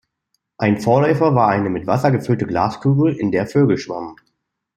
Ein 0.57 0.81
Vorläufer 0.81 1.35
war 1.35 1.49
eine 1.49 1.69
mit 1.69 1.85
Wasser 1.85 2.09
gefüllte 2.09 2.47
Glaskugel, 2.47 3.13
in 3.15 3.31
der 3.31 3.45
Vögel 3.45 3.77
schwammen. 3.77 4.15